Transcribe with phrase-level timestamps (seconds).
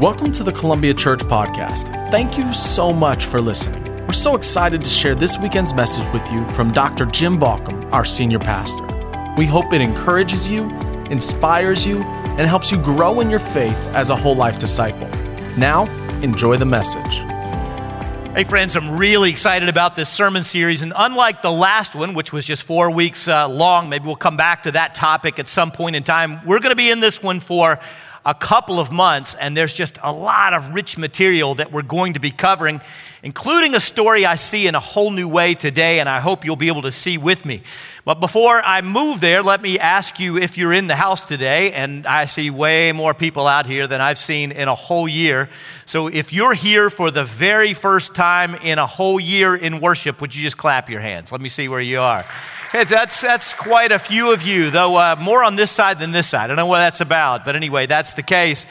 [0.00, 2.10] Welcome to the Columbia Church Podcast.
[2.10, 3.82] Thank you so much for listening.
[4.04, 7.06] We're so excited to share this weekend's message with you from Dr.
[7.06, 8.84] Jim Baucom, our senior pastor.
[9.38, 10.68] We hope it encourages you,
[11.06, 15.08] inspires you, and helps you grow in your faith as a whole life disciple.
[15.56, 15.86] Now,
[16.20, 17.14] enjoy the message.
[18.36, 20.82] Hey, friends, I'm really excited about this sermon series.
[20.82, 24.36] And unlike the last one, which was just four weeks uh, long, maybe we'll come
[24.36, 26.44] back to that topic at some point in time.
[26.44, 27.80] We're going to be in this one for
[28.26, 32.14] a couple of months, and there's just a lot of rich material that we're going
[32.14, 32.80] to be covering,
[33.26, 36.54] including a story I see in a whole new way today, and I hope you'll
[36.54, 37.60] be able to see with me.
[38.04, 41.72] But before I move there, let me ask you if you're in the house today,
[41.72, 45.48] and I see way more people out here than I've seen in a whole year.
[45.86, 50.20] So if you're here for the very first time in a whole year in worship,
[50.20, 51.32] would you just clap your hands?
[51.32, 52.24] Let me see where you are.
[52.68, 56.12] Okay, that's, that's quite a few of you, though uh, more on this side than
[56.12, 56.44] this side.
[56.44, 58.66] I don't know what that's about, but anyway, that's the case.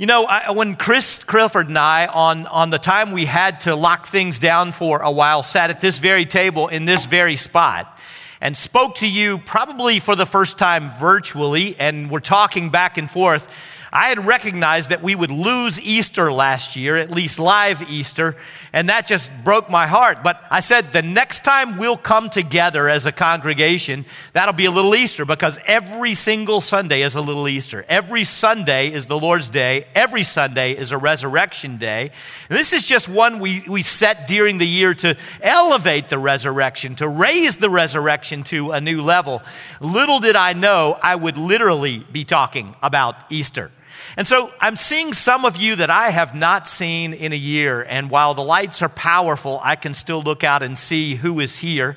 [0.00, 3.74] You know, I, when Chris Clifford and I, on, on the time we had to
[3.74, 7.98] lock things down for a while, sat at this very table in this very spot
[8.40, 13.10] and spoke to you probably for the first time virtually, and we're talking back and
[13.10, 13.52] forth
[13.92, 18.36] I had recognized that we would lose Easter last year, at least live Easter,
[18.72, 20.22] and that just broke my heart.
[20.22, 24.70] But I said, the next time we'll come together as a congregation, that'll be a
[24.70, 27.84] little Easter because every single Sunday is a little Easter.
[27.88, 29.86] Every Sunday is the Lord's Day.
[29.94, 32.10] Every Sunday is a resurrection day.
[32.50, 36.96] And this is just one we, we set during the year to elevate the resurrection,
[36.96, 39.42] to raise the resurrection to a new level.
[39.80, 43.70] Little did I know I would literally be talking about Easter.
[44.16, 47.84] And so I'm seeing some of you that I have not seen in a year.
[47.88, 51.58] And while the lights are powerful, I can still look out and see who is
[51.58, 51.96] here.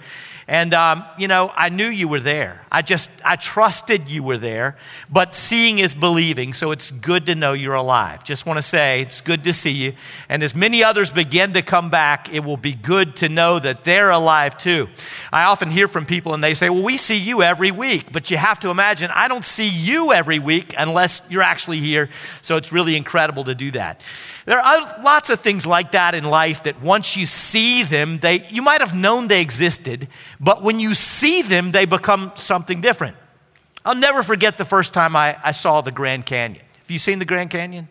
[0.52, 2.62] And, um, you know, I knew you were there.
[2.70, 4.76] I just, I trusted you were there.
[5.10, 8.26] But seeing is believing, so it's good to know you're alive.
[8.26, 9.94] Just want to say it's good to see you.
[10.28, 13.86] And as many others begin to come back, it will be good to know that
[13.86, 14.90] they're alive too.
[15.32, 18.12] I often hear from people and they say, well, we see you every week.
[18.12, 22.10] But you have to imagine, I don't see you every week unless you're actually here.
[22.42, 24.02] So it's really incredible to do that.
[24.46, 28.48] There are lots of things like that in life that once you see them, they,
[28.50, 30.08] you might have known they existed,
[30.40, 33.16] but when you see them, they become something different.
[33.86, 36.64] I'll never forget the first time I, I saw the Grand Canyon.
[36.80, 37.88] Have you seen the Grand Canyon?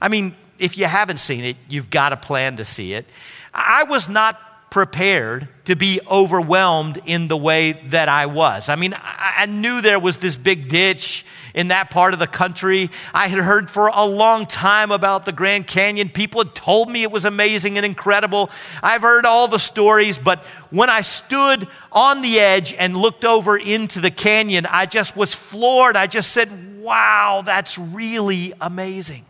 [0.00, 3.06] I mean, if you haven't seen it, you've got a plan to see it.
[3.54, 8.68] I was not prepared to be overwhelmed in the way that I was.
[8.68, 12.90] I mean, I, knew there was this big ditch in that part of the country.
[13.12, 16.08] I had heard for a long time about the Grand Canyon.
[16.08, 18.50] People had told me it was amazing and incredible.
[18.82, 23.56] I've heard all the stories, but when I stood on the edge and looked over
[23.56, 25.96] into the canyon, I just was floored.
[25.96, 29.26] I just said, wow, that's really amazing.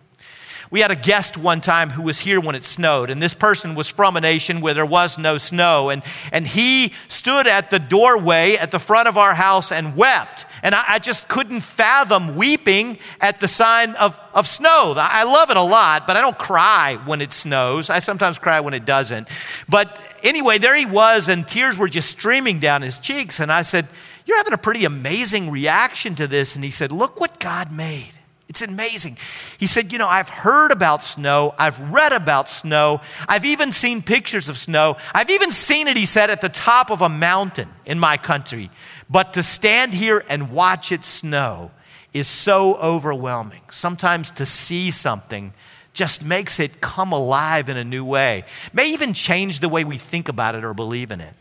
[0.72, 3.74] We had a guest one time who was here when it snowed, and this person
[3.74, 5.90] was from a nation where there was no snow.
[5.90, 6.02] And,
[6.32, 10.46] and he stood at the doorway at the front of our house and wept.
[10.62, 14.94] And I, I just couldn't fathom weeping at the sign of, of snow.
[14.96, 17.90] I love it a lot, but I don't cry when it snows.
[17.90, 19.28] I sometimes cry when it doesn't.
[19.68, 23.40] But anyway, there he was, and tears were just streaming down his cheeks.
[23.40, 23.88] And I said,
[24.24, 26.54] You're having a pretty amazing reaction to this.
[26.54, 28.21] And he said, Look what God made.
[28.52, 29.16] It's amazing.
[29.56, 31.54] He said, You know, I've heard about snow.
[31.56, 33.00] I've read about snow.
[33.26, 34.98] I've even seen pictures of snow.
[35.14, 38.70] I've even seen it, he said, at the top of a mountain in my country.
[39.08, 41.70] But to stand here and watch it snow
[42.12, 43.62] is so overwhelming.
[43.70, 45.54] Sometimes to see something
[45.94, 49.96] just makes it come alive in a new way, may even change the way we
[49.96, 51.32] think about it or believe in it.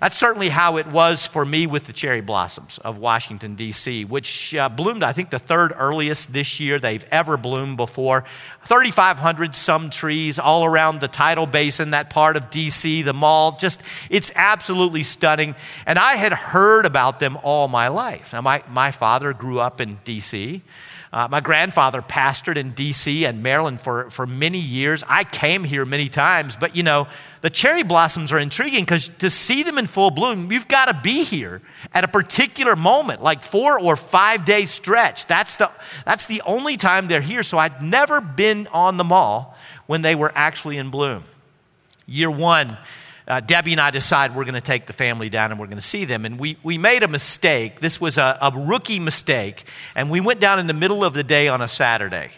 [0.00, 4.54] That's certainly how it was for me with the cherry blossoms of Washington, D.C., which
[4.54, 8.24] uh, bloomed, I think, the third earliest this year they've ever bloomed before.
[8.64, 13.56] 3,500 some trees all around the tidal basin, that part of D.C., the mall.
[13.58, 15.54] Just, it's absolutely stunning.
[15.86, 18.32] And I had heard about them all my life.
[18.32, 20.62] Now, my, my father grew up in D.C.
[21.12, 23.24] Uh, my grandfather pastored in D.C.
[23.24, 25.04] and Maryland for, for many years.
[25.08, 27.06] I came here many times, but you know,
[27.40, 31.00] the cherry blossoms are intriguing because to see them in full bloom, you've got to
[31.02, 35.26] be here at a particular moment, like four or five day stretch.
[35.26, 35.70] That's the,
[36.04, 37.42] that's the only time they're here.
[37.42, 41.24] So I'd never been on the mall when they were actually in bloom.
[42.06, 42.76] Year one,
[43.28, 45.78] uh, Debbie and I decided we're going to take the family down and we're going
[45.78, 46.24] to see them.
[46.24, 47.80] And we, we made a mistake.
[47.80, 49.64] This was a, a rookie mistake.
[49.96, 52.30] And we went down in the middle of the day on a Saturday.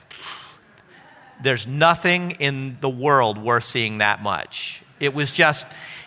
[1.43, 4.83] There's nothing in the world worth seeing that much.
[4.99, 5.67] It was just,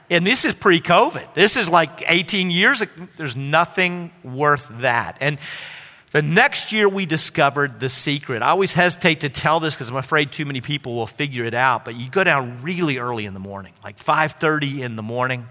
[0.10, 1.36] and this is pre COVID.
[1.36, 2.84] This is like 18 years.
[3.18, 5.18] There's nothing worth that.
[5.22, 5.38] And
[6.12, 8.44] The next year, we discovered the secret.
[8.44, 11.54] I always hesitate to tell this because I'm afraid too many people will figure it
[11.54, 11.86] out.
[11.86, 15.48] But you go down really early in the morning, like 5:30 in the morning.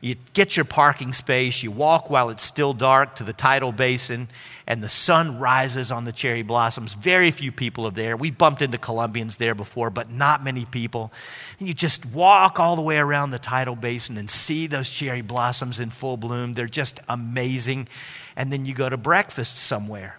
[0.00, 1.62] You get your parking space.
[1.62, 4.28] You walk while it's still dark to the tidal basin,
[4.66, 6.94] and the sun rises on the cherry blossoms.
[6.94, 8.16] Very few people are there.
[8.16, 11.12] We bumped into Columbians there before, but not many people.
[11.58, 15.22] And you just walk all the way around the tidal basin and see those cherry
[15.22, 16.54] blossoms in full bloom.
[16.54, 17.88] They're just amazing
[18.36, 20.18] and then you go to breakfast somewhere.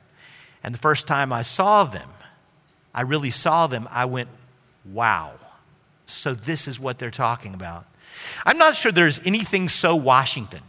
[0.63, 2.09] And the first time I saw them,
[2.93, 4.27] I really saw them, I went,
[4.83, 5.33] wow.
[6.07, 7.85] So this is what they're talking about.
[8.45, 10.61] I'm not sure there's anything so Washington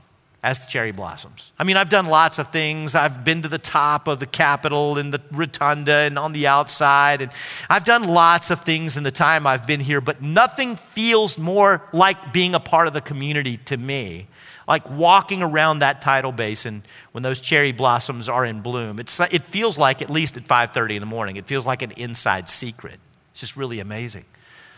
[0.42, 1.50] as the cherry blossoms.
[1.58, 2.94] I mean, I've done lots of things.
[2.94, 7.22] I've been to the top of the Capitol and the rotunda and on the outside.
[7.22, 7.32] And
[7.68, 11.82] I've done lots of things in the time I've been here, but nothing feels more
[11.92, 14.28] like being a part of the community to me
[14.68, 19.00] like walking around that tidal basin when those cherry blossoms are in bloom.
[19.00, 21.92] It's, it feels like, at least at 5.30 in the morning, it feels like an
[21.92, 23.00] inside secret.
[23.32, 24.26] It's just really amazing.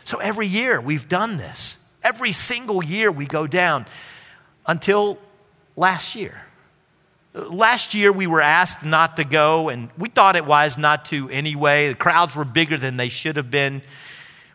[0.04, 1.76] So every year we've done this.
[2.02, 3.86] Every single year we go down
[4.66, 5.18] until
[5.76, 6.42] last year.
[7.32, 11.28] Last year we were asked not to go, and we thought it wise not to
[11.30, 11.88] anyway.
[11.88, 13.82] The crowds were bigger than they should have been.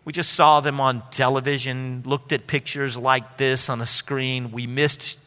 [0.04, 4.52] We just saw them on television, looked at pictures like this on a screen.
[4.52, 5.18] We missed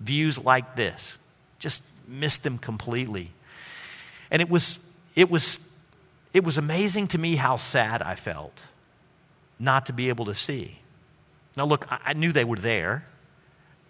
[0.00, 1.18] views like this.
[1.58, 3.30] Just missed them completely.
[4.30, 4.80] And it was,
[5.14, 5.60] it was,
[6.32, 8.62] it was amazing to me how sad I felt
[9.58, 10.80] not to be able to see.
[11.56, 13.04] Now, look, I knew they were there.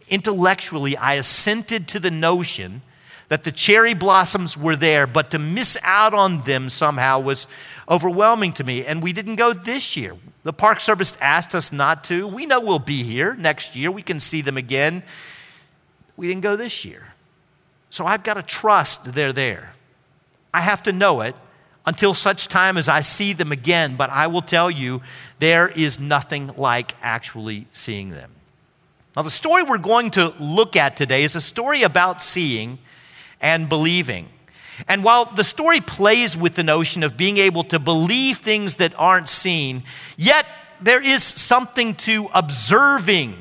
[0.08, 2.82] Intellectually, I assented to the notion
[3.28, 7.46] that the cherry blossoms were there, but to miss out on them somehow was
[7.88, 8.84] overwhelming to me.
[8.84, 10.16] And we didn't go this year.
[10.43, 12.28] The Park Service asked us not to.
[12.28, 13.90] We know we'll be here next year.
[13.90, 15.02] We can see them again.
[16.17, 17.14] We didn't go this year.
[17.88, 19.72] So I've got to trust they're there.
[20.52, 21.34] I have to know it
[21.86, 25.02] until such time as I see them again, but I will tell you,
[25.38, 28.31] there is nothing like actually seeing them.
[29.16, 32.78] Now, the story we're going to look at today is a story about seeing
[33.40, 34.28] and believing.
[34.88, 38.92] And while the story plays with the notion of being able to believe things that
[38.96, 39.84] aren't seen,
[40.16, 40.46] yet
[40.81, 43.36] there is something to observing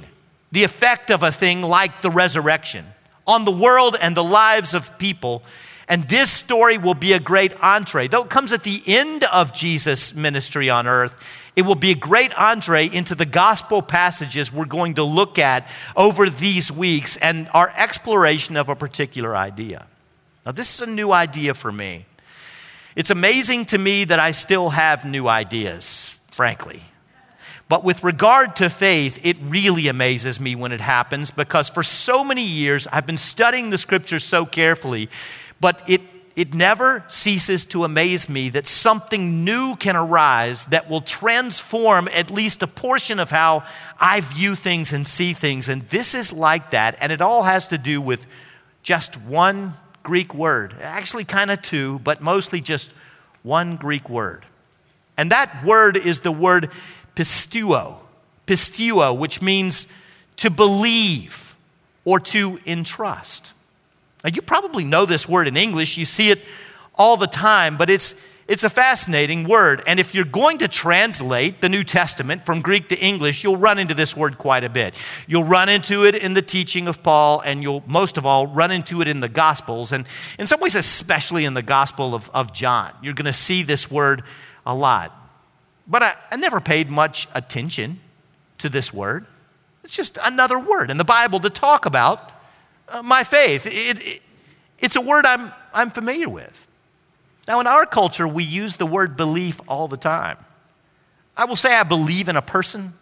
[0.51, 2.85] the effect of a thing like the resurrection
[3.25, 5.41] on the world and the lives of people.
[5.93, 8.07] And this story will be a great entree.
[8.07, 11.23] Though it comes at the end of Jesus' ministry on earth,
[11.55, 15.69] it will be a great entree into the gospel passages we're going to look at
[15.95, 19.85] over these weeks and our exploration of a particular idea.
[20.47, 22.07] Now, this is a new idea for me.
[22.95, 26.81] It's amazing to me that I still have new ideas, frankly.
[27.69, 32.23] But with regard to faith, it really amazes me when it happens because for so
[32.23, 35.09] many years I've been studying the scriptures so carefully,
[35.63, 36.01] but it,
[36.35, 42.29] it never ceases to amaze me that something new can arise that will transform at
[42.29, 43.63] least a portion of how
[43.97, 45.69] I view things and see things.
[45.69, 48.27] And this is like that, and it all has to do with
[48.81, 50.75] just one Greek word.
[50.81, 52.91] Actually, kind of two, but mostly just
[53.43, 54.45] one Greek word.
[55.15, 56.71] And that word is the word
[57.15, 57.99] pisteuo,
[58.47, 59.87] pisteuo, which means
[60.35, 61.55] to believe
[62.03, 63.52] or to entrust.
[64.23, 66.39] Now, you probably know this word in English, you see it
[66.95, 68.15] all the time, but it's,
[68.47, 69.83] it's a fascinating word.
[69.85, 73.79] And if you're going to translate the New Testament from Greek to English, you'll run
[73.79, 74.95] into this word quite a bit.
[75.27, 78.71] You'll run into it in the teaching of Paul, and you'll most of all run
[78.71, 80.05] into it in the Gospels, and
[80.39, 82.93] in some ways, especially in the Gospel of, of John.
[83.01, 84.23] You're going to see this word
[84.65, 85.19] a lot.
[85.85, 87.99] But I, I never paid much attention
[88.59, 89.25] to this word.
[89.83, 92.32] It's just another word in the Bible to talk about
[92.87, 93.65] Uh, my faith.
[93.65, 94.21] It, it,
[94.79, 96.67] it's a word I'm, I'm familiar with.
[97.47, 100.37] Now, in our culture, we use the word belief all the time.
[101.35, 102.93] I will say I believe in a person,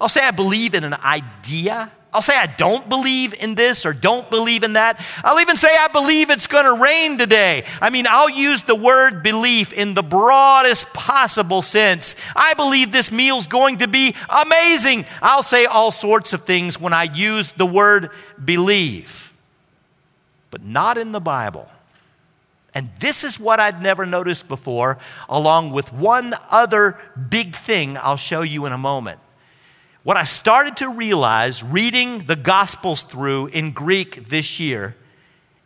[0.00, 1.92] I'll say I believe in an idea.
[2.12, 5.02] I'll say I don't believe in this or don't believe in that.
[5.24, 7.64] I'll even say I believe it's going to rain today.
[7.80, 12.14] I mean, I'll use the word belief in the broadest possible sense.
[12.36, 15.06] I believe this meal's going to be amazing.
[15.22, 18.10] I'll say all sorts of things when I use the word
[18.44, 19.34] believe,
[20.50, 21.66] but not in the Bible.
[22.74, 24.98] And this is what I'd never noticed before,
[25.30, 26.98] along with one other
[27.30, 29.18] big thing I'll show you in a moment.
[30.02, 34.96] What I started to realize reading the Gospels through in Greek this year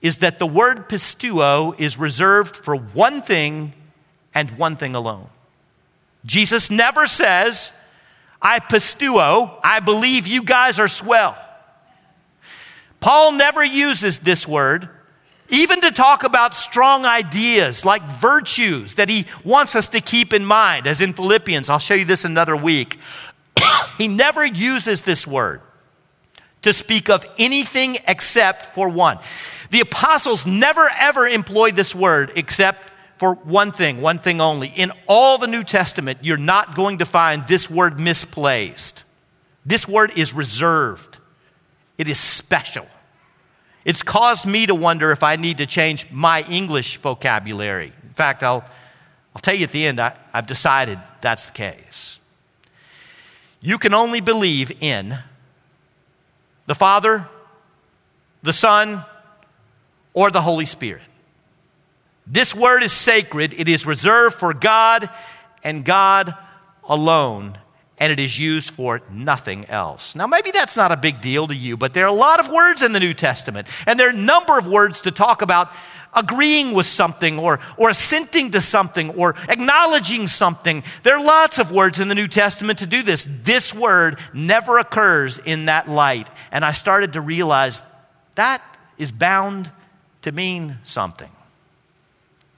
[0.03, 3.73] is that the word pisteuo is reserved for one thing
[4.35, 5.29] and one thing alone.
[6.27, 7.73] Jesus never says,
[8.43, 11.37] I pisteuo, I believe you guys are swell.
[13.01, 14.91] Paul never uses this word
[15.49, 20.45] even to talk about strong ideas like virtues that he wants us to keep in
[20.45, 21.71] mind, as in Philippians.
[21.71, 22.99] I'll show you this another week.
[23.99, 25.61] he never uses this word
[26.63, 29.19] to speak of anything except for one.
[29.71, 34.69] The apostles never ever employed this word except for one thing, one thing only.
[34.69, 39.05] In all the New Testament, you're not going to find this word misplaced.
[39.65, 41.19] This word is reserved,
[41.99, 42.87] it is special.
[43.85, 47.93] It's caused me to wonder if I need to change my English vocabulary.
[48.03, 48.65] In fact, I'll,
[49.33, 52.19] I'll tell you at the end, I, I've decided that's the case.
[53.67, 55.19] You can only believe in
[56.67, 57.27] the Father,
[58.41, 59.03] the Son,
[60.15, 61.03] or the Holy Spirit.
[62.29, 65.11] This word is sacred, it is reserved for God
[65.65, 66.37] and God
[66.85, 67.59] alone
[67.99, 70.15] and it is used for nothing else.
[70.15, 72.51] Now, maybe that's not a big deal to you, but there are a lot of
[72.51, 75.73] words in the New Testament, and there are a number of words to talk about
[76.17, 80.83] agreeing with something or, or assenting to something or acknowledging something.
[81.03, 83.29] There are lots of words in the New Testament to do this.
[83.45, 86.29] This word never occurs in that light.
[86.51, 87.83] And I started to realize
[88.35, 88.63] that
[88.99, 89.71] is bound
[90.23, 91.31] to mean something.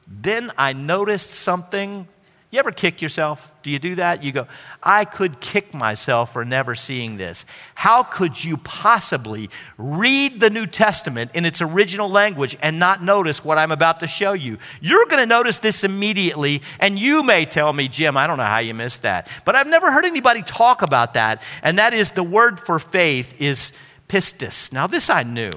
[0.07, 2.09] Then I noticed something
[2.50, 3.52] you ever kick yourself?
[3.62, 4.25] Do you do that?
[4.25, 4.47] You go,
[4.83, 7.45] I could kick myself for never seeing this.
[7.75, 13.45] How could you possibly read the New Testament in its original language and not notice
[13.45, 14.57] what I'm about to show you?
[14.81, 18.45] You're going to notice this immediately, and you may tell me, Jim, I don't know
[18.45, 19.28] how you missed that.
[19.45, 23.38] But I've never heard anybody talk about that, and that is the word for faith
[23.38, 23.73] is
[24.09, 24.73] pistis.
[24.73, 25.52] Now, this I knew.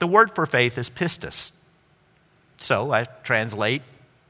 [0.00, 1.52] The word for faith is pistis.
[2.60, 3.82] So I translate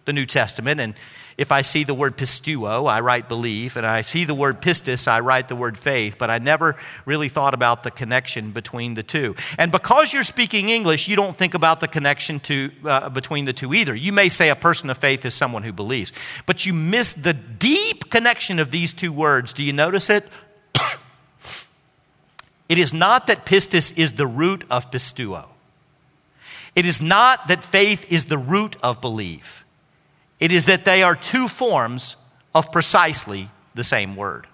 [0.04, 0.94] the New Testament and
[1.38, 3.76] if I see the word pisteuo, I write belief.
[3.76, 7.28] and I see the word pistis, I write the word faith, but I never really
[7.28, 9.34] thought about the connection between the two.
[9.58, 13.52] And because you're speaking English, you don't think about the connection to, uh, between the
[13.52, 13.94] two either.
[13.94, 16.12] You may say a person of faith is someone who believes,
[16.46, 19.52] but you miss the deep connection of these two words.
[19.52, 20.28] Do you notice it?
[22.68, 25.48] it is not that pistis is the root of pisteuo.
[26.74, 29.61] It is not that faith is the root of belief.
[30.42, 32.16] It is that they are two forms
[32.52, 34.48] of precisely the same word.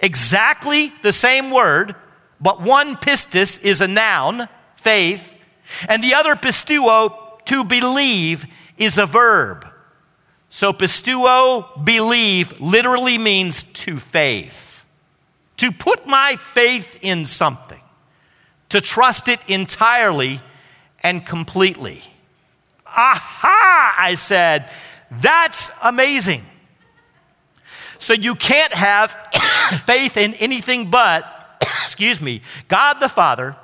[0.00, 1.94] Exactly the same word,
[2.40, 5.38] but one pistis is a noun, faith,
[5.88, 8.44] and the other pisteuo, to believe,
[8.78, 9.64] is a verb.
[10.48, 14.84] So pisteuo, believe, literally means to faith.
[15.58, 17.82] To put my faith in something,
[18.70, 20.40] to trust it entirely
[21.00, 22.02] and completely.
[22.96, 24.70] Aha, I said,
[25.10, 26.44] that's amazing.
[27.98, 29.12] So you can't have
[29.84, 31.24] faith in anything but,
[31.82, 33.56] excuse me, God the Father,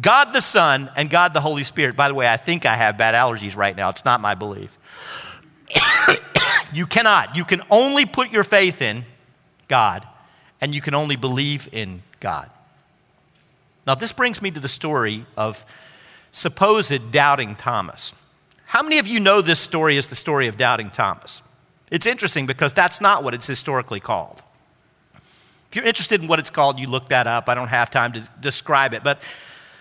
[0.00, 1.96] God the Son, and God the Holy Spirit.
[1.96, 3.88] By the way, I think I have bad allergies right now.
[3.88, 4.76] It's not my belief.
[6.72, 7.36] you cannot.
[7.36, 9.04] You can only put your faith in
[9.66, 10.06] God,
[10.60, 12.50] and you can only believe in God.
[13.86, 15.64] Now, this brings me to the story of
[16.38, 18.14] supposed doubting Thomas.
[18.66, 21.42] How many of you know this story is the story of doubting Thomas?
[21.90, 24.42] It's interesting because that's not what it's historically called.
[25.70, 27.48] If you're interested in what it's called, you look that up.
[27.48, 29.02] I don't have time to describe it.
[29.02, 29.22] But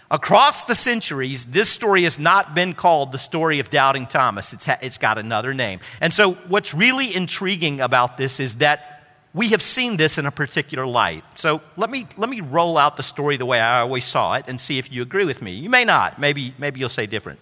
[0.09, 4.51] across the centuries, this story has not been called the story of doubting Thomas.
[4.51, 5.79] It's, ha- it's got another name.
[6.01, 8.97] And so, what's really intriguing about this is that
[9.38, 11.24] we have seen this in a particular light.
[11.36, 14.46] So let me, let me roll out the story the way I always saw it
[14.48, 15.51] and see if you agree with me.
[15.51, 16.17] You may not.
[16.17, 17.39] Maybe, maybe you'll say different.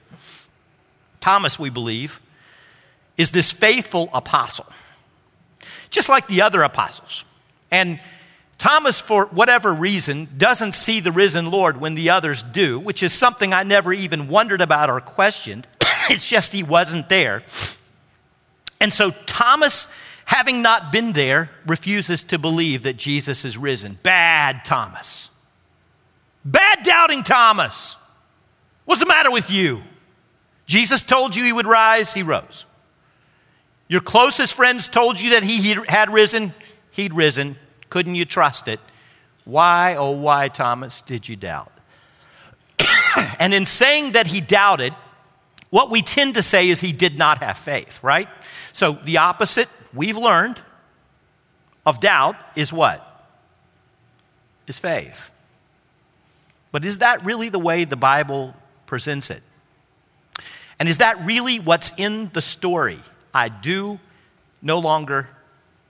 [1.22, 2.20] Thomas, we believe,
[3.16, 4.66] is this faithful apostle,
[5.90, 7.24] just like the other apostles.
[7.72, 8.02] And
[8.58, 13.14] Thomas, for whatever reason, doesn't see the risen Lord when the others do, which is
[13.14, 15.66] something I never even wondered about or questioned.
[16.10, 17.44] it's just he wasn't there.
[18.82, 19.88] And so Thomas
[20.26, 24.00] having not been there, refuses to believe that Jesus is risen.
[24.04, 25.30] Bad Thomas.
[26.44, 27.96] Bad doubting Thomas.
[28.86, 29.82] What's the matter with you?
[30.66, 32.66] Jesus told you he would rise, he rose.
[33.88, 36.54] Your closest friends told you that he had risen,
[36.92, 37.58] he'd risen.
[37.90, 38.80] Couldn't you trust it?
[39.44, 41.72] Why, oh, why, Thomas, did you doubt?
[43.40, 44.94] and in saying that he doubted,
[45.70, 48.28] what we tend to say is he did not have faith, right?
[48.74, 50.62] So the opposite we've learned
[51.86, 53.02] of doubt is what?
[54.68, 55.32] Is faith.
[56.72, 58.54] But is that really the way the Bible
[58.86, 59.42] presents it?
[60.80, 63.00] And is that really what's in the story?
[63.34, 64.00] I do
[64.62, 65.30] no longer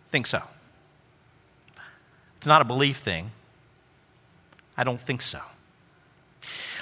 [0.09, 0.41] think so.
[2.37, 3.31] It's not a belief thing.
[4.77, 5.39] I don't think so.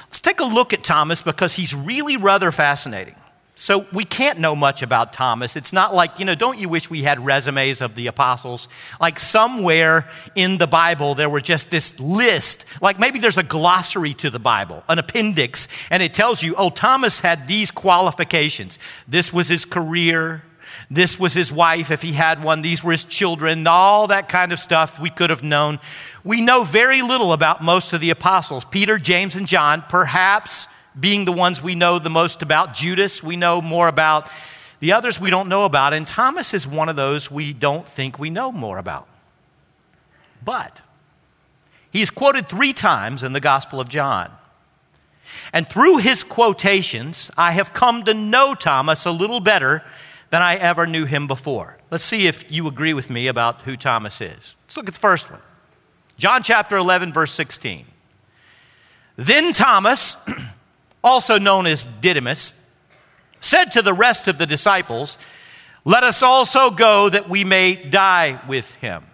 [0.07, 3.15] Let's take a look at Thomas because he's really rather fascinating.
[3.63, 5.55] So we can't know much about Thomas.
[5.55, 8.67] It's not like, you know, don't you wish we had resumes of the apostles?
[8.99, 12.65] Like somewhere in the Bible there were just this list.
[12.81, 16.71] Like maybe there's a glossary to the Bible, an appendix, and it tells you, oh,
[16.71, 18.79] Thomas had these qualifications.
[19.07, 20.43] This was his career.
[20.91, 22.63] This was his wife, if he had one.
[22.63, 23.65] These were his children.
[23.65, 25.79] All that kind of stuff we could have known.
[26.25, 29.85] We know very little about most of the apostles Peter, James, and John.
[29.87, 30.67] Perhaps
[30.99, 32.73] being the ones we know the most about.
[32.73, 34.29] Judas, we know more about.
[34.79, 35.93] The others we don't know about.
[35.93, 39.07] And Thomas is one of those we don't think we know more about.
[40.43, 40.81] But
[41.91, 44.31] he's quoted three times in the Gospel of John.
[45.51, 49.83] And through his quotations, I have come to know Thomas a little better
[50.29, 51.77] than I ever knew him before.
[51.91, 54.55] Let's see if you agree with me about who Thomas is.
[54.65, 55.41] Let's look at the first one
[56.17, 57.85] John chapter 11, verse 16.
[59.15, 60.17] Then Thomas,
[61.03, 62.53] also known as Didymus,
[63.39, 65.17] said to the rest of the disciples,
[65.85, 69.05] Let us also go that we may die with him.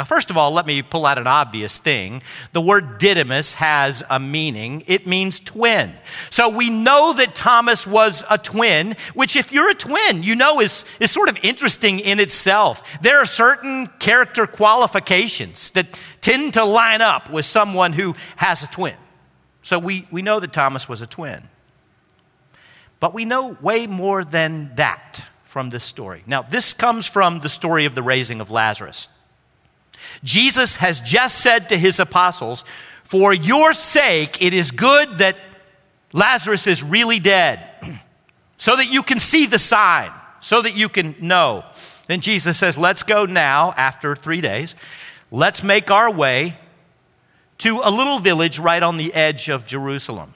[0.00, 2.22] Now, first of all, let me pull out an obvious thing.
[2.54, 4.82] The word Didymus has a meaning.
[4.86, 5.92] It means twin.
[6.30, 10.60] So we know that Thomas was a twin, which, if you're a twin, you know
[10.60, 12.98] is, is sort of interesting in itself.
[13.02, 18.68] There are certain character qualifications that tend to line up with someone who has a
[18.68, 18.96] twin.
[19.70, 21.44] So we, we know that Thomas was a twin.
[22.98, 26.24] But we know way more than that from this story.
[26.26, 29.08] Now, this comes from the story of the raising of Lazarus.
[30.24, 32.64] Jesus has just said to his apostles,
[33.04, 35.36] For your sake, it is good that
[36.12, 37.60] Lazarus is really dead,
[38.58, 40.10] so that you can see the sign,
[40.40, 41.64] so that you can know.
[42.08, 44.74] Then Jesus says, Let's go now, after three days,
[45.30, 46.58] let's make our way
[47.60, 50.34] to a little village right on the edge of Jerusalem.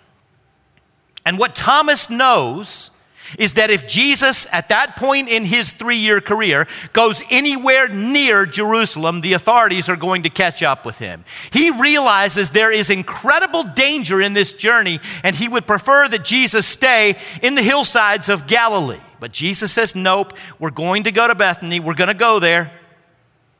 [1.26, 2.90] And what Thomas knows
[3.38, 8.44] is that if Jesus, at that point in his three year career, goes anywhere near
[8.44, 11.24] Jerusalem, the authorities are going to catch up with him.
[11.50, 16.66] He realizes there is incredible danger in this journey, and he would prefer that Jesus
[16.66, 19.00] stay in the hillsides of Galilee.
[19.18, 22.70] But Jesus says, Nope, we're going to go to Bethany, we're going to go there,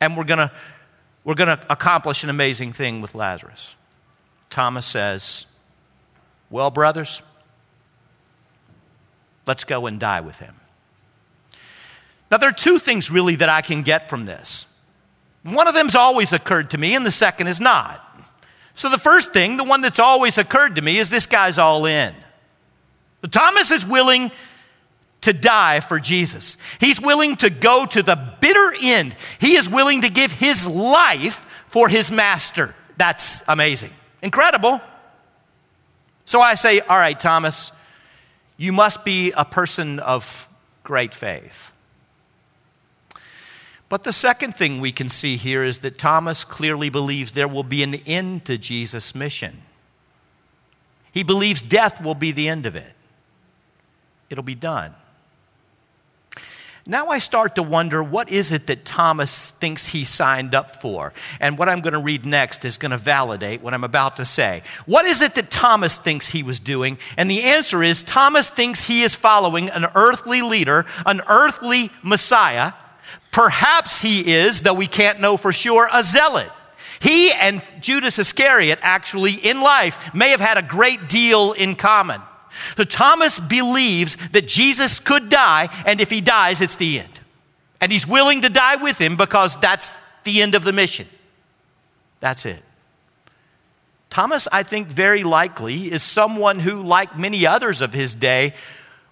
[0.01, 0.53] and we're going to
[1.25, 3.77] we're going to accomplish an amazing thing with Lazarus.
[4.51, 5.47] Thomas says,
[6.51, 7.23] Well, brothers,
[9.47, 10.57] let's go and die with him.
[12.31, 14.67] Now, there are two things really that I can get from this.
[15.43, 18.01] One of them's always occurred to me, and the second is not.
[18.75, 21.87] So, the first thing, the one that's always occurred to me, is this guy's all
[21.87, 22.15] in.
[23.25, 24.31] So Thomas is willing
[25.25, 26.57] to die for Jesus.
[26.81, 29.15] He's willing to go to the bitter end.
[29.41, 32.75] He is willing to give his life for his master.
[32.97, 33.91] That's amazing.
[34.23, 34.81] Incredible.
[36.25, 37.73] So I say, All right, Thomas,
[38.57, 40.49] you must be a person of
[40.83, 41.73] great faith.
[43.89, 47.63] But the second thing we can see here is that Thomas clearly believes there will
[47.63, 49.63] be an end to Jesus' mission.
[51.13, 52.93] He believes death will be the end of it,
[54.31, 54.95] it'll be done.
[56.87, 61.15] Now I start to wonder what is it that Thomas thinks he signed up for?
[61.41, 64.27] And what I'm going to read next is going to validate what I'm about to
[64.27, 64.63] say.
[64.85, 66.99] What is it that Thomas thinks he was doing?
[67.17, 72.75] And the answer is Thomas thinks he is following an earthly leader, an earthly Messiah.
[73.33, 76.51] Perhaps he is, though we can't know for sure, a zealot.
[77.01, 82.21] He and Judas Iscariot actually in life may have had a great deal in common.
[82.77, 87.21] So Thomas believes that Jesus could die, and if he dies, it's the end.
[87.81, 89.91] And he's willing to die with him because that's
[90.25, 91.07] the end of the mission.
[92.21, 92.63] That's it.
[94.11, 98.55] Thomas, I think, very likely is someone who, like many others of his day,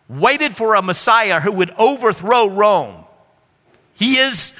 [0.08, 3.04] waited for a Messiah who would overthrow Rome.
[3.94, 4.52] He is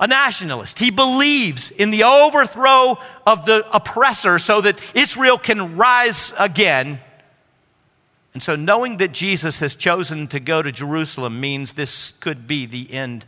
[0.00, 0.78] a nationalist.
[0.78, 7.00] He believes in the overthrow of the oppressor so that Israel can rise again
[8.34, 12.66] and so, knowing that Jesus has chosen to go to Jerusalem means this could be
[12.66, 13.24] the end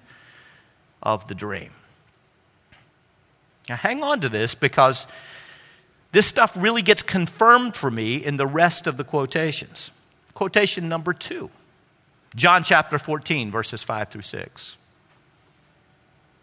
[1.02, 1.70] of the dream.
[3.68, 5.06] Now, hang on to this because
[6.12, 9.90] this stuff really gets confirmed for me in the rest of the quotations.
[10.34, 11.50] Quotation number two
[12.36, 14.76] John chapter 14, verses 5 through 6.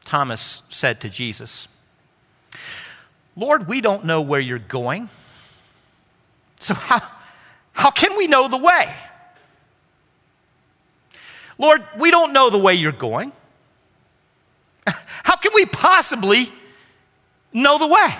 [0.03, 1.67] Thomas said to Jesus,
[3.35, 5.09] Lord, we don't know where you're going.
[6.59, 7.01] So, how,
[7.77, 8.91] how can we know the way?
[11.59, 13.31] Lord, we don't know the way you're going.
[15.23, 16.51] How can we possibly
[17.53, 18.15] know the way?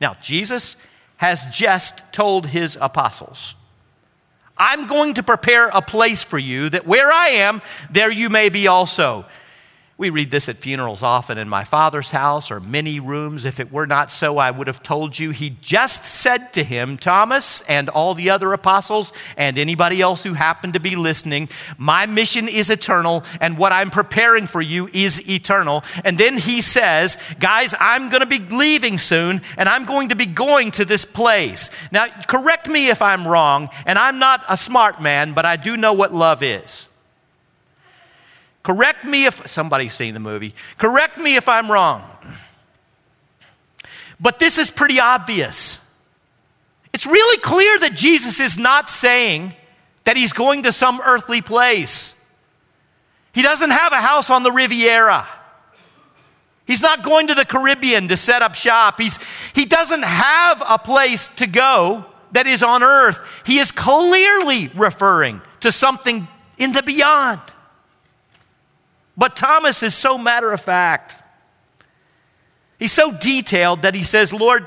[0.00, 0.76] Now, Jesus
[1.16, 3.56] has just told his apostles.
[4.58, 8.50] I'm going to prepare a place for you that where I am, there you may
[8.50, 9.24] be also.
[9.98, 13.46] We read this at funerals often in my father's house or many rooms.
[13.46, 15.30] If it were not so, I would have told you.
[15.30, 20.34] He just said to him, Thomas and all the other apostles and anybody else who
[20.34, 25.26] happened to be listening, My mission is eternal, and what I'm preparing for you is
[25.30, 25.82] eternal.
[26.04, 30.14] And then he says, Guys, I'm going to be leaving soon, and I'm going to
[30.14, 31.70] be going to this place.
[31.90, 35.74] Now, correct me if I'm wrong, and I'm not a smart man, but I do
[35.74, 36.86] know what love is.
[38.66, 40.52] Correct me if somebody's seen the movie.
[40.76, 42.02] Correct me if I'm wrong.
[44.18, 45.78] But this is pretty obvious.
[46.92, 49.54] It's really clear that Jesus is not saying
[50.02, 52.16] that he's going to some earthly place.
[53.32, 55.28] He doesn't have a house on the Riviera.
[56.66, 58.98] He's not going to the Caribbean to set up shop.
[59.00, 59.16] He's,
[59.54, 63.44] he doesn't have a place to go that is on earth.
[63.46, 66.26] He is clearly referring to something
[66.58, 67.40] in the beyond.
[69.16, 71.16] But Thomas is so matter of fact.
[72.78, 74.66] He's so detailed that he says, Lord,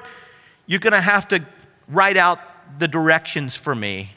[0.66, 1.46] you're going to have to
[1.88, 2.40] write out
[2.80, 4.12] the directions for me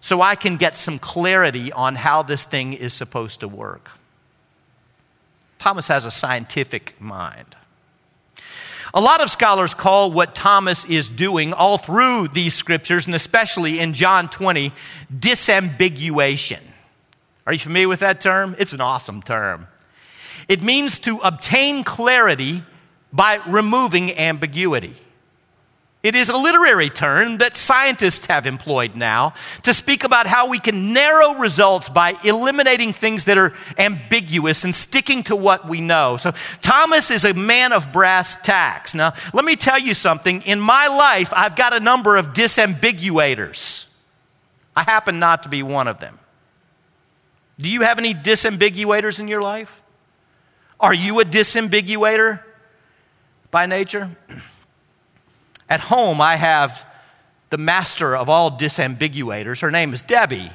[0.00, 3.90] so I can get some clarity on how this thing is supposed to work.
[5.58, 7.56] Thomas has a scientific mind.
[8.92, 13.78] A lot of scholars call what Thomas is doing all through these scriptures, and especially
[13.78, 14.72] in John 20,
[15.14, 16.60] disambiguation.
[17.50, 18.54] Are you familiar with that term?
[18.60, 19.66] It's an awesome term.
[20.48, 22.62] It means to obtain clarity
[23.12, 24.94] by removing ambiguity.
[26.04, 29.34] It is a literary term that scientists have employed now
[29.64, 34.72] to speak about how we can narrow results by eliminating things that are ambiguous and
[34.72, 36.18] sticking to what we know.
[36.18, 38.94] So, Thomas is a man of brass tacks.
[38.94, 40.42] Now, let me tell you something.
[40.42, 43.86] In my life, I've got a number of disambiguators.
[44.76, 46.19] I happen not to be one of them.
[47.60, 49.82] Do you have any disambiguators in your life?
[50.78, 52.42] Are you a disambiguator
[53.50, 54.08] by nature?
[55.68, 56.86] At home, I have
[57.50, 59.60] the master of all disambiguators.
[59.60, 60.50] Her name is Debbie.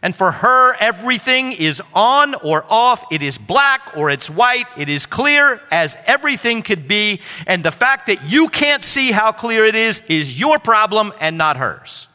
[0.00, 3.04] And for her, everything is on or off.
[3.10, 4.66] It is black or it's white.
[4.76, 7.20] It is clear as everything could be.
[7.46, 11.38] And the fact that you can't see how clear it is is your problem and
[11.38, 12.06] not hers.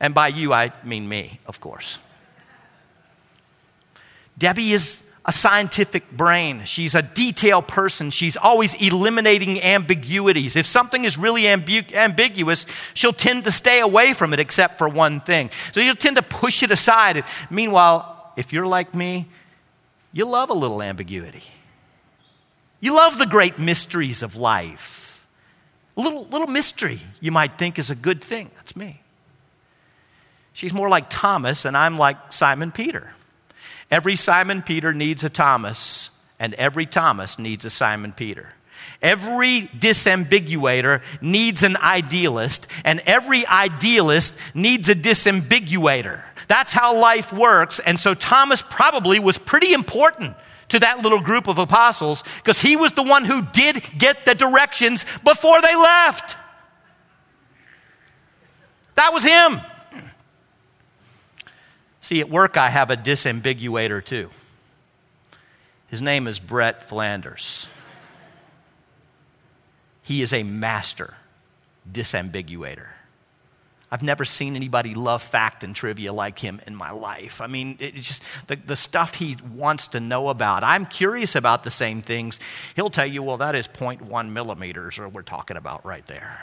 [0.00, 1.98] And by you, I mean me, of course.
[4.38, 6.64] Debbie is a scientific brain.
[6.64, 8.10] She's a detail person.
[8.10, 10.56] She's always eliminating ambiguities.
[10.56, 14.88] If something is really ambu- ambiguous, she'll tend to stay away from it except for
[14.88, 15.50] one thing.
[15.72, 17.24] So you'll tend to push it aside.
[17.50, 19.26] Meanwhile, if you're like me,
[20.12, 21.42] you love a little ambiguity.
[22.80, 25.26] You love the great mysteries of life.
[25.96, 28.50] A little, little mystery you might think is a good thing.
[28.54, 29.02] That's me.
[30.52, 33.12] She's more like Thomas, and I'm like Simon Peter.
[33.90, 38.50] Every Simon Peter needs a Thomas, and every Thomas needs a Simon Peter.
[39.00, 46.22] Every disambiguator needs an idealist, and every idealist needs a disambiguator.
[46.48, 47.78] That's how life works.
[47.78, 50.36] And so Thomas probably was pretty important
[50.70, 54.34] to that little group of apostles because he was the one who did get the
[54.34, 56.36] directions before they left.
[58.96, 59.60] That was him.
[62.08, 64.30] See, at work, I have a disambiguator too.
[65.88, 67.68] His name is Brett Flanders.
[70.00, 71.12] He is a master
[71.92, 72.86] disambiguator.
[73.90, 77.42] I've never seen anybody love fact and trivia like him in my life.
[77.42, 80.64] I mean, it's just the, the stuff he wants to know about.
[80.64, 82.40] I'm curious about the same things.
[82.74, 86.40] He'll tell you, well, that is 0.1 millimeters, or we're talking about right there.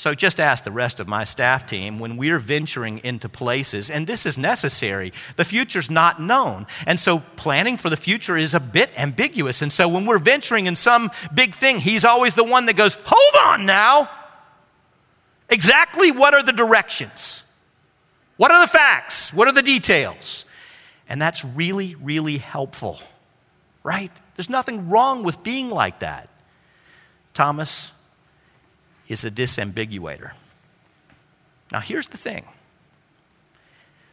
[0.00, 4.06] So just ask the rest of my staff team when we're venturing into places, and
[4.06, 5.12] this is necessary.
[5.36, 6.66] The future's not known.
[6.86, 9.60] And so planning for the future is a bit ambiguous.
[9.60, 12.96] And so when we're venturing in some big thing, he's always the one that goes,
[13.04, 14.08] Hold on now.
[15.50, 17.42] Exactly what are the directions?
[18.38, 19.34] What are the facts?
[19.34, 20.46] What are the details?
[21.10, 23.00] And that's really, really helpful,
[23.82, 24.10] right?
[24.36, 26.30] There's nothing wrong with being like that.
[27.34, 27.92] Thomas,
[29.10, 30.32] is a disambiguator.
[31.72, 32.44] Now, here's the thing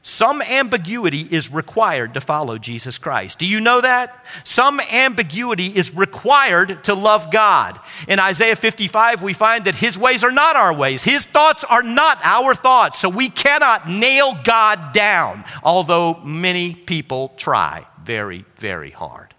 [0.07, 3.39] some ambiguity is required to follow Jesus Christ.
[3.39, 4.25] Do you know that?
[4.45, 7.77] Some ambiguity is required to love God.
[8.07, 11.83] In Isaiah 55, we find that His ways are not our ways, His thoughts are
[11.83, 12.99] not our thoughts.
[12.99, 19.33] So we cannot nail God down, although many people try very, very hard.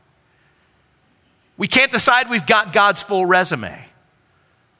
[1.56, 3.88] We can't decide we've got God's full resume.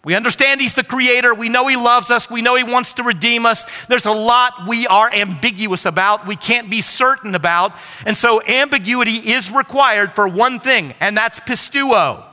[0.08, 1.34] We understand He's the Creator.
[1.34, 2.30] We know He loves us.
[2.30, 3.66] We know He wants to redeem us.
[3.88, 7.72] There's a lot we are ambiguous about, we can't be certain about.
[8.06, 12.24] And so ambiguity is required for one thing, and that's pisteuo,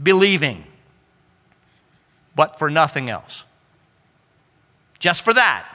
[0.00, 0.62] believing,
[2.36, 3.42] but for nothing else.
[5.00, 5.66] Just for that.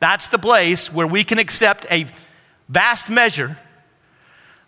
[0.00, 2.04] That's the place where we can accept a
[2.68, 3.56] vast measure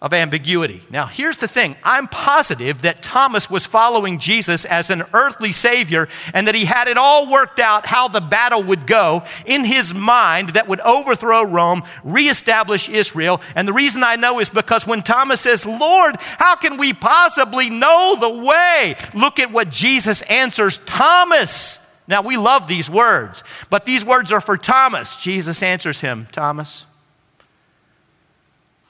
[0.05, 0.83] of ambiguity.
[0.90, 6.11] Now, here's the thing I'm positive that Thomas was following Jesus as an earthly Savior
[6.35, 9.95] and that he had it all worked out how the battle would go in his
[9.95, 13.40] mind that would overthrow Rome, reestablish Israel.
[13.57, 17.71] And the reason I know is because when Thomas says, Lord, how can we possibly
[17.71, 18.97] know the way?
[19.14, 21.79] Look at what Jesus answers Thomas.
[22.07, 25.17] Now, we love these words, but these words are for Thomas.
[25.17, 26.85] Jesus answers him Thomas,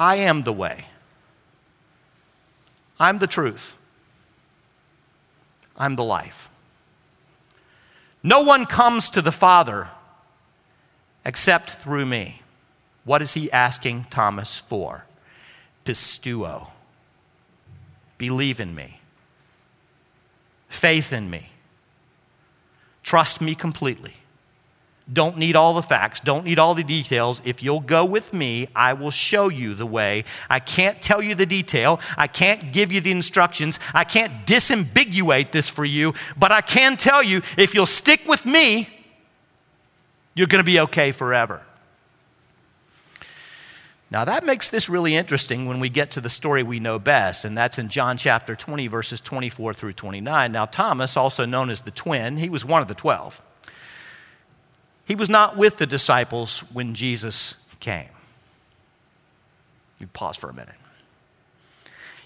[0.01, 0.87] I am the way.
[2.99, 3.77] I'm the truth.
[5.77, 6.51] I'm the life.
[8.23, 9.89] No one comes to the Father
[11.25, 12.43] except through me.
[13.05, 15.05] What is he asking Thomas for?
[15.85, 16.71] Pisteuo.
[18.17, 19.01] Believe in me.
[20.69, 21.51] Faith in me.
[23.03, 24.15] Trust me completely.
[25.13, 27.43] Don't need all the facts, don't need all the details.
[27.45, 30.25] If you'll go with me, I will show you the way.
[30.49, 35.53] I can't tell you the detail, I can't give you the instructions, I can't disambiguate
[35.53, 38.89] this for you, but I can tell you if you'll stick with me,
[40.35, 41.61] you're going to be okay forever.
[44.11, 47.45] Now, that makes this really interesting when we get to the story we know best,
[47.45, 50.53] and that's in John chapter 20, verses 24 through 29.
[50.53, 53.43] Now, Thomas, also known as the twin, he was one of the 12.
[55.07, 58.09] He was not with the disciples when Jesus came.
[59.99, 60.75] You pause for a minute.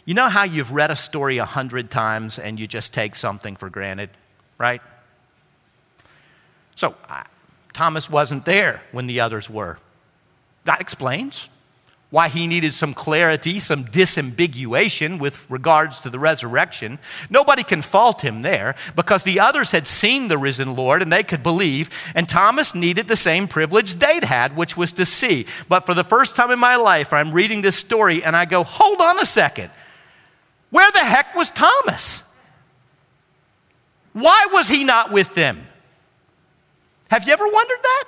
[0.05, 3.57] You know how you've read a story a hundred times and you just take something
[3.57, 4.11] for granted,
[4.57, 4.81] right?
[6.77, 7.25] So, uh,
[7.75, 9.79] Thomas wasn't there when the others were.
[10.65, 11.49] That explains
[12.11, 16.99] why he needed some clarity, some disambiguation with regards to the resurrection.
[17.29, 21.23] Nobody can fault him there because the others had seen the risen Lord and they
[21.23, 25.45] could believe, and Thomas needed the same privilege they'd had, which was to see.
[25.69, 28.65] But for the first time in my life, I'm reading this story and I go,
[28.65, 29.71] hold on a second.
[30.71, 32.23] Where the heck was Thomas?
[34.15, 35.67] Why was he not with them?
[37.11, 38.05] Have you ever wondered that?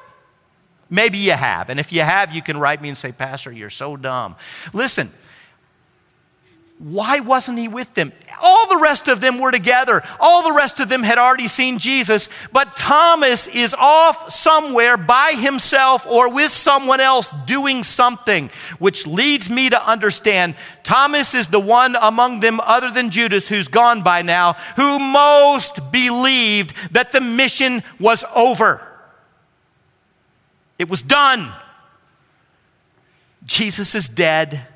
[0.91, 1.71] Maybe you have.
[1.71, 4.35] And if you have, you can write me and say, Pastor, you're so dumb.
[4.73, 5.13] Listen,
[6.81, 8.11] why wasn't he with them?
[8.41, 10.03] All the rest of them were together.
[10.19, 15.35] All the rest of them had already seen Jesus, but Thomas is off somewhere by
[15.35, 21.61] himself or with someone else doing something, which leads me to understand Thomas is the
[21.61, 27.21] one among them, other than Judas, who's gone by now, who most believed that the
[27.21, 28.90] mission was over.
[30.81, 31.53] It was done.
[33.45, 34.67] Jesus is dead,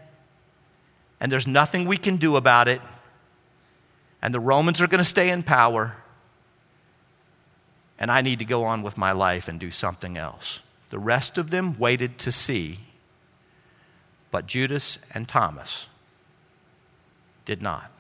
[1.19, 2.83] and there's nothing we can do about it.
[4.21, 5.97] And the Romans are going to stay in power.
[7.99, 10.61] And I need to go on with my life and do something else.
[10.91, 12.81] The rest of them waited to see,
[14.31, 15.87] but Judas and Thomas
[17.47, 17.91] did not.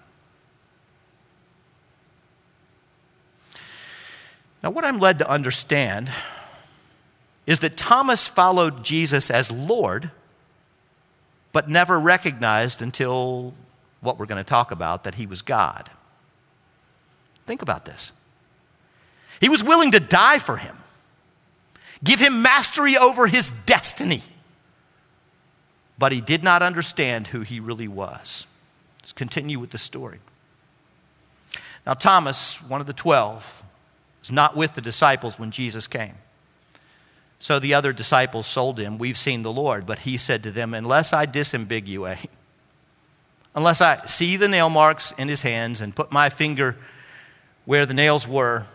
[4.62, 6.10] Now, what I'm led to understand
[7.46, 10.10] is that Thomas followed Jesus as Lord,
[11.52, 13.54] but never recognized until
[14.00, 15.90] what we're going to talk about that he was God.
[17.46, 18.12] Think about this.
[19.40, 20.76] He was willing to die for him,
[22.02, 24.22] give him mastery over his destiny,
[25.98, 28.46] but he did not understand who he really was.
[29.00, 30.20] Let's continue with the story.
[31.86, 33.62] Now, Thomas, one of the twelve,
[34.20, 36.14] was not with the disciples when Jesus came.
[37.38, 39.86] So the other disciples sold him, We've seen the Lord.
[39.86, 42.28] But he said to them, Unless I disambiguate,
[43.54, 46.76] unless I see the nail marks in his hands and put my finger
[47.64, 48.66] where the nails were,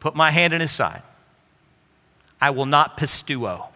[0.00, 1.02] put my hand in his side,
[2.40, 3.68] I will not pisteuo.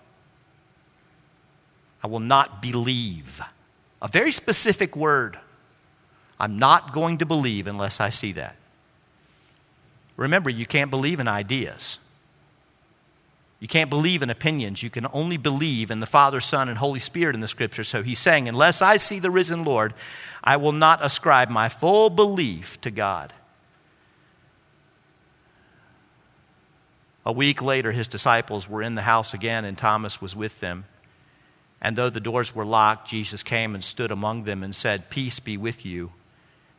[2.03, 3.43] I will not believe.
[4.01, 5.39] A very specific word.
[6.39, 8.57] I'm not going to believe unless I see that.
[10.17, 11.99] Remember, you can't believe in ideas.
[13.61, 14.83] You can't believe in opinions.
[14.83, 17.85] You can only believe in the Father, Son, and Holy Spirit in the Scripture.
[17.85, 19.93] So he's saying, Unless I see the risen Lord,
[20.43, 23.35] I will not ascribe my full belief to God.
[27.27, 30.87] A week later, his disciples were in the house again, and Thomas was with them.
[31.83, 35.39] And though the doors were locked, Jesus came and stood among them and said, Peace
[35.39, 36.13] be with you.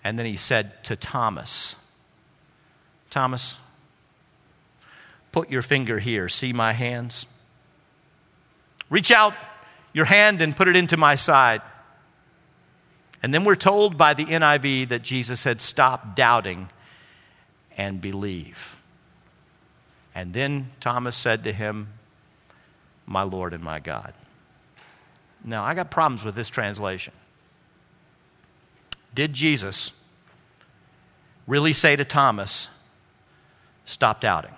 [0.03, 1.75] And then he said to Thomas,
[3.11, 3.57] Thomas,
[5.31, 6.29] put your finger here.
[6.29, 7.25] See my hands?
[8.89, 9.33] Reach out
[9.93, 11.61] your hand and put it into my side.
[13.23, 16.69] And then we're told by the NIV that Jesus said, Stop doubting
[17.77, 18.77] and believe.
[20.13, 21.89] And then Thomas said to him,
[23.05, 24.13] My Lord and my God.
[25.43, 27.13] Now, I got problems with this translation.
[29.13, 29.91] Did Jesus
[31.47, 32.69] really say to Thomas,
[33.85, 34.53] Stop doubting?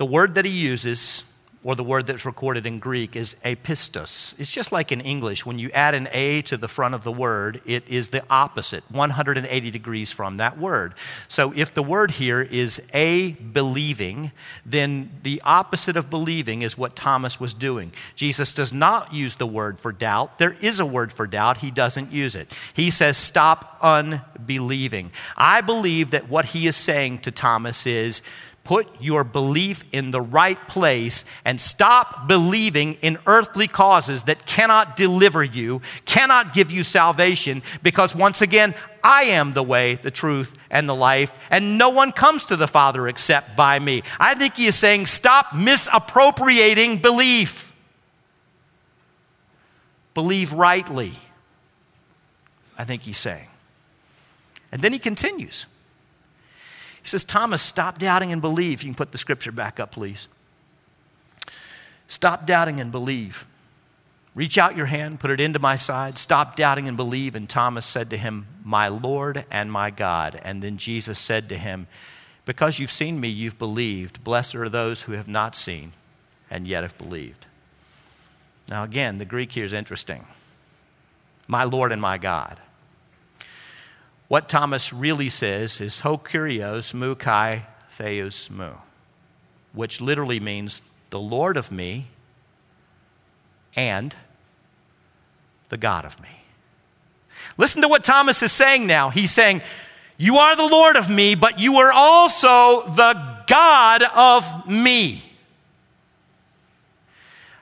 [0.00, 1.24] The word that he uses
[1.62, 4.34] or the word that's recorded in Greek is apistos.
[4.40, 5.44] It's just like in English.
[5.44, 8.82] When you add an A to the front of the word, it is the opposite,
[8.90, 10.94] 180 degrees from that word.
[11.28, 14.32] So if the word here is a believing,
[14.64, 17.92] then the opposite of believing is what Thomas was doing.
[18.14, 20.38] Jesus does not use the word for doubt.
[20.38, 22.50] There is a word for doubt, he doesn't use it.
[22.72, 25.10] He says, stop unbelieving.
[25.36, 28.22] I believe that what he is saying to Thomas is,
[28.64, 34.96] put your belief in the right place and stop believing in earthly causes that cannot
[34.96, 40.54] deliver you, cannot give you salvation, because once again, I am the way, the truth,
[40.70, 44.02] and the life, and no one comes to the Father except by me.
[44.18, 47.72] I think he is saying stop misappropriating belief.
[50.12, 51.12] Believe rightly.
[52.76, 53.48] I think he's saying.
[54.70, 55.66] And then he continues.
[57.02, 58.82] He says, Thomas, stop doubting and believe.
[58.82, 60.28] You can put the scripture back up, please.
[62.08, 63.46] Stop doubting and believe.
[64.34, 66.18] Reach out your hand, put it into my side.
[66.18, 67.34] Stop doubting and believe.
[67.34, 70.40] And Thomas said to him, My Lord and my God.
[70.44, 71.88] And then Jesus said to him,
[72.44, 74.22] Because you've seen me, you've believed.
[74.22, 75.92] Blessed are those who have not seen
[76.50, 77.46] and yet have believed.
[78.68, 80.26] Now, again, the Greek here is interesting.
[81.48, 82.60] My Lord and my God.
[84.30, 88.74] What Thomas really says is ho kurios mu kai theos mu,
[89.72, 92.06] which literally means the Lord of me
[93.74, 94.14] and
[95.68, 96.44] the God of me.
[97.58, 99.10] Listen to what Thomas is saying now.
[99.10, 99.62] He's saying,
[100.16, 105.24] You are the Lord of me, but you are also the God of me.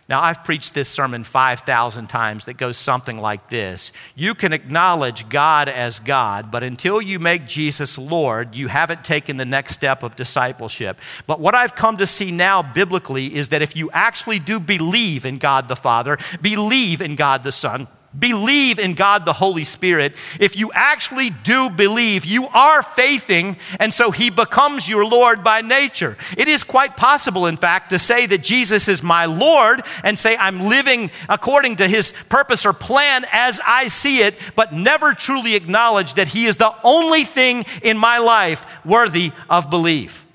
[0.08, 5.28] Now, I've preached this sermon 5,000 times that goes something like this You can acknowledge
[5.28, 10.02] God as God, but until you make Jesus Lord, you haven't taken the next step
[10.02, 10.98] of discipleship.
[11.26, 15.26] But what I've come to see now biblically is that if you actually do believe
[15.26, 20.14] in God the Father, believe in God the Son, believe in God the Holy Spirit,
[20.40, 25.60] if you actually do believe, you are faithing, and so He becomes your Lord by
[25.60, 26.16] nature.
[26.36, 30.36] It is quite possible, in fact, to say that Jesus is my Lord and say,
[30.36, 35.54] I'm living according to His purpose or plan as I see it, but never truly
[35.54, 40.26] acknowledge that He is the only thing in my life worthy of belief.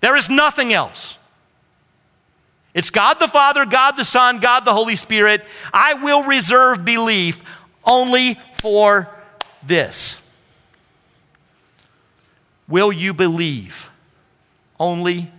[0.00, 1.18] There is nothing else.
[2.74, 5.44] It's God the Father, God the Son, God the Holy Spirit.
[5.72, 7.42] I will reserve belief
[7.84, 9.08] only for
[9.62, 10.18] this.
[12.66, 13.90] Will you believe
[14.80, 15.30] only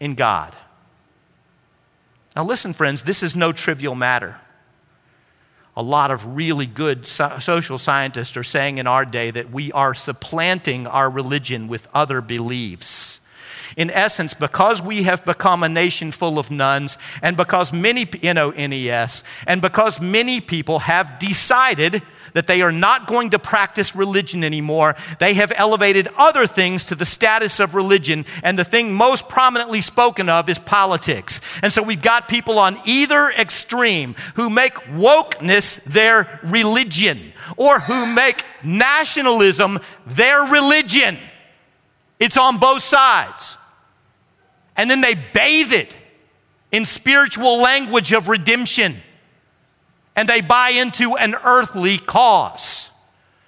[0.00, 0.54] in God?
[2.36, 4.40] Now, listen, friends, this is no trivial matter.
[5.76, 9.72] A lot of really good so- social scientists are saying in our day that we
[9.72, 13.13] are supplanting our religion with other beliefs.
[13.76, 19.24] In essence, because we have become a nation full of nuns, and because many, N-O-N-E-S,
[19.46, 22.02] and because many people have decided
[22.34, 26.94] that they are not going to practice religion anymore, they have elevated other things to
[26.94, 31.40] the status of religion, and the thing most prominently spoken of is politics.
[31.62, 38.06] And so we've got people on either extreme who make wokeness their religion, or who
[38.06, 41.18] make nationalism their religion.
[42.18, 43.58] It's on both sides
[44.76, 45.96] and then they bathe it
[46.72, 49.00] in spiritual language of redemption
[50.16, 52.90] and they buy into an earthly cause.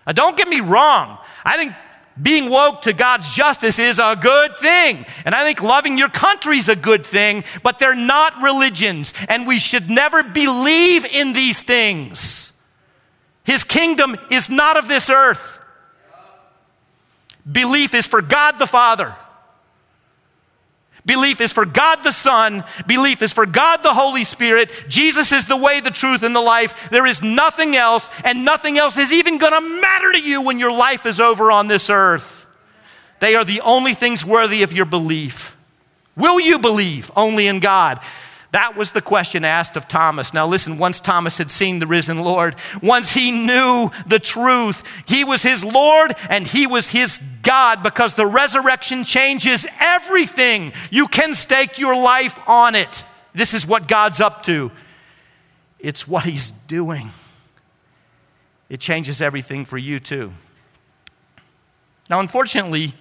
[0.06, 1.18] Now, don't get me wrong.
[1.44, 1.74] I think
[2.20, 5.04] being woke to God's justice is a good thing.
[5.24, 9.12] And I think loving your country is a good thing, but they're not religions.
[9.28, 12.52] And we should never believe in these things.
[13.44, 15.60] His kingdom is not of this earth.
[17.50, 19.14] Belief is for God the Father.
[21.04, 22.64] Belief is for God the Son.
[22.88, 24.72] Belief is for God the Holy Spirit.
[24.88, 26.90] Jesus is the way, the truth, and the life.
[26.90, 30.58] There is nothing else, and nothing else is even going to matter to you when
[30.58, 32.48] your life is over on this earth.
[33.20, 35.56] They are the only things worthy of your belief.
[36.16, 38.00] Will you believe only in God?
[38.56, 40.32] That was the question asked of Thomas.
[40.32, 45.24] Now, listen, once Thomas had seen the risen Lord, once he knew the truth, he
[45.24, 50.72] was his Lord and he was his God because the resurrection changes everything.
[50.90, 53.04] You can stake your life on it.
[53.34, 54.72] This is what God's up to,
[55.78, 57.10] it's what he's doing.
[58.70, 60.32] It changes everything for you, too.
[62.08, 62.94] Now, unfortunately,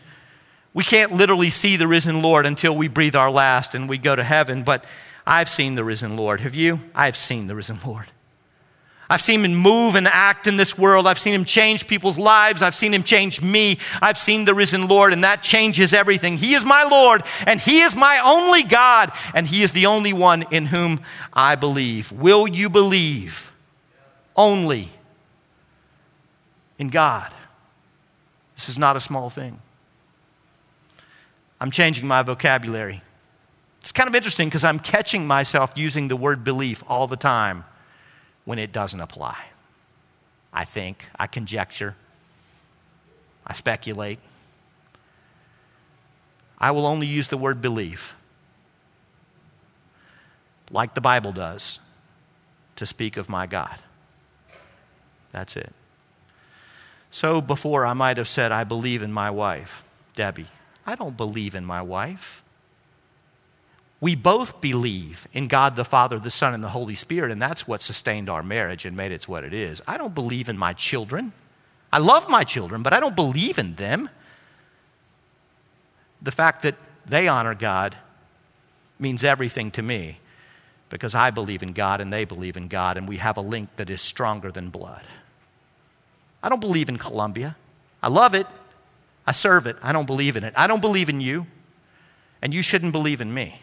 [0.73, 4.17] we can't literally see the risen Lord until we breathe our last and we go
[4.17, 4.83] to heaven, but
[5.25, 6.41] I've seen the risen Lord.
[6.41, 6.79] Have you?
[6.93, 8.05] I've seen the risen Lord.
[9.09, 11.05] I've seen him move and act in this world.
[11.05, 12.61] I've seen him change people's lives.
[12.61, 13.77] I've seen him change me.
[14.01, 16.37] I've seen the risen Lord, and that changes everything.
[16.37, 20.11] He is my Lord, and he is my only God, and he is the only
[20.11, 21.01] one in whom
[21.31, 22.11] I believe.
[22.11, 23.51] Will you believe
[24.35, 24.89] only
[26.79, 27.31] in God?
[28.55, 29.59] This is not a small thing.
[31.61, 33.03] I'm changing my vocabulary.
[33.85, 37.65] It's kind of interesting because I'm catching myself using the word belief all the time
[38.43, 39.37] when it doesn't apply.
[40.51, 41.93] I think, I conjecture,
[43.45, 44.17] I speculate.
[46.57, 48.15] I will only use the word belief,
[50.71, 51.79] like the Bible does,
[52.77, 53.77] to speak of my God.
[55.31, 55.73] That's it.
[57.11, 60.47] So before I might have said, I believe in my wife, Debbie.
[60.87, 62.41] I don't believe in my wife.
[64.01, 67.67] We both believe in God the Father, the Son, and the Holy Spirit, and that's
[67.67, 69.81] what sustained our marriage and made it what it is.
[69.87, 71.31] I don't believe in my children.
[71.91, 74.09] I love my children, but I don't believe in them.
[76.21, 76.75] The fact that
[77.05, 77.95] they honor God
[78.99, 80.19] means everything to me
[80.89, 83.69] because I believe in God and they believe in God, and we have a link
[83.77, 85.03] that is stronger than blood.
[86.43, 87.55] I don't believe in Columbia.
[88.03, 88.45] I love it.
[89.25, 89.77] I serve it.
[89.81, 90.53] I don't believe in it.
[90.55, 91.47] I don't believe in you,
[92.41, 93.61] and you shouldn't believe in me.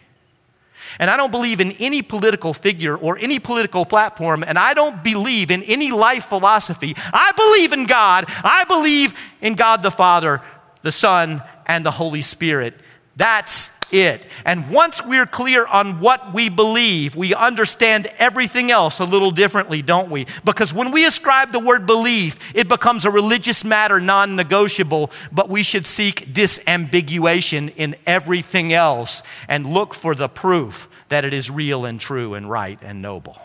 [0.98, 5.02] And I don't believe in any political figure or any political platform, and I don't
[5.02, 6.94] believe in any life philosophy.
[7.12, 8.24] I believe in God.
[8.28, 10.40] I believe in God the Father,
[10.82, 12.74] the Son, and the Holy Spirit.
[13.16, 14.26] That's it.
[14.44, 19.82] And once we're clear on what we believe, we understand everything else a little differently,
[19.82, 20.26] don't we?
[20.44, 25.48] Because when we ascribe the word belief, it becomes a religious matter, non negotiable, but
[25.48, 31.50] we should seek disambiguation in everything else and look for the proof that it is
[31.50, 33.38] real and true and right and noble.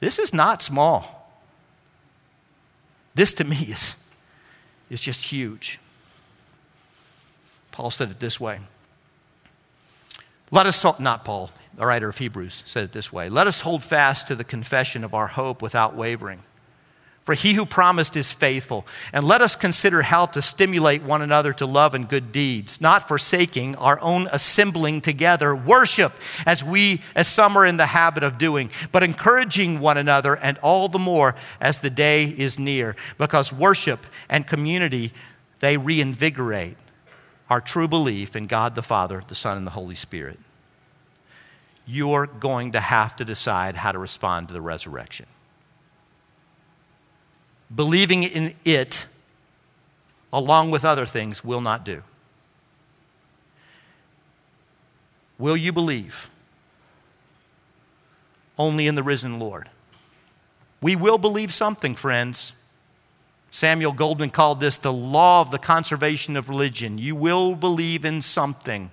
[0.00, 1.18] This is not small.
[3.14, 3.96] This to me is,
[4.88, 5.80] is just huge.
[7.72, 8.60] Paul said it this way
[10.50, 13.82] let us, not Paul, the writer of Hebrews said it this way let us hold
[13.82, 16.42] fast to the confession of our hope without wavering.
[17.28, 18.86] For he who promised is faithful.
[19.12, 23.06] And let us consider how to stimulate one another to love and good deeds, not
[23.06, 26.14] forsaking our own assembling together, worship
[26.46, 30.56] as we, as some are in the habit of doing, but encouraging one another, and
[30.62, 35.12] all the more as the day is near, because worship and community,
[35.60, 36.78] they reinvigorate
[37.50, 40.38] our true belief in God the Father, the Son, and the Holy Spirit,
[41.86, 45.26] you're going to have to decide how to respond to the resurrection.
[47.74, 49.06] Believing in it,
[50.32, 52.02] along with other things, will not do.
[55.38, 56.30] Will you believe?
[58.58, 59.70] Only in the risen Lord.
[60.80, 62.52] We will believe something, friends.
[63.58, 66.96] Samuel Goldman called this the law of the conservation of religion.
[66.96, 68.92] You will believe in something,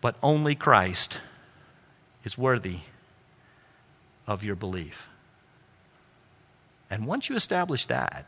[0.00, 1.20] but only Christ
[2.24, 2.80] is worthy
[4.26, 5.08] of your belief.
[6.90, 8.26] And once you establish that,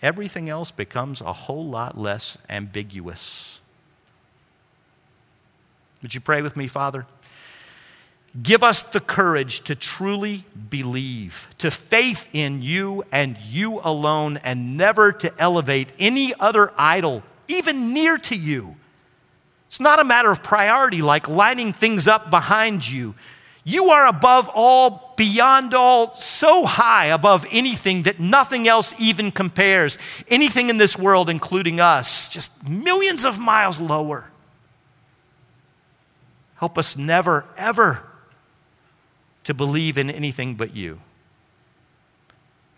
[0.00, 3.58] everything else becomes a whole lot less ambiguous.
[6.00, 7.06] Would you pray with me, Father?
[8.40, 14.78] Give us the courage to truly believe, to faith in you and you alone, and
[14.78, 18.76] never to elevate any other idol, even near to you.
[19.68, 23.14] It's not a matter of priority like lining things up behind you.
[23.64, 29.98] You are above all, beyond all, so high above anything that nothing else even compares.
[30.28, 34.30] Anything in this world, including us, just millions of miles lower.
[36.56, 38.02] Help us never, ever
[39.44, 41.00] to believe in anything but you.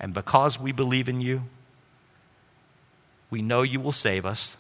[0.01, 1.43] And because we believe in you,
[3.31, 4.57] we know you will save us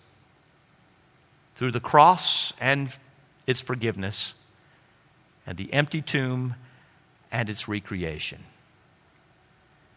[1.54, 2.90] through the cross and
[3.46, 4.34] its forgiveness,
[5.46, 6.54] and the empty tomb
[7.30, 8.44] and its recreation.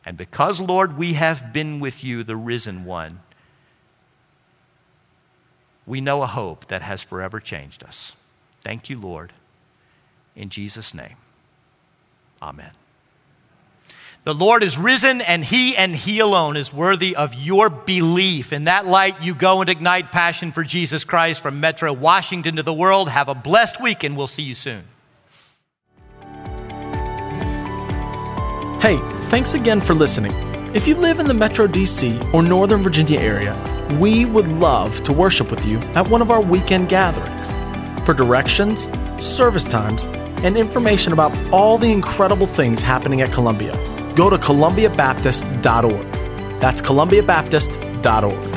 [0.05, 3.22] And because, Lord, we have been with you, the risen one,
[5.86, 8.16] we know a hope that has forever changed us.
[8.62, 9.34] Thank you, Lord.
[10.36, 11.16] In Jesus' name,
[12.42, 12.72] amen.
[14.28, 18.52] The Lord is risen, and He and He alone is worthy of your belief.
[18.52, 22.64] In that light, you go and ignite passion for Jesus Christ from Metro Washington to
[22.64, 23.10] the world.
[23.10, 24.84] Have a blessed week, and we'll see you soon.
[28.82, 30.34] Hey, thanks again for listening.
[30.76, 33.56] If you live in the Metro DC or Northern Virginia area,
[34.00, 37.54] we would love to worship with you at one of our weekend gatherings.
[38.06, 38.90] For directions,
[39.26, 40.06] service times,
[40.44, 43.74] and information about all the incredible things happening at Columbia,
[44.16, 46.12] go to columbiabaptist.org.
[46.60, 48.57] That's columbiabaptist.org.